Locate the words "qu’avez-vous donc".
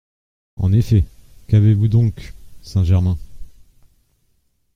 1.47-2.33